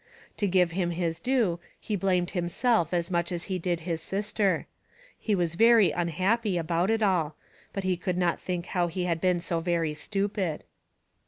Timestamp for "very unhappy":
5.53-6.57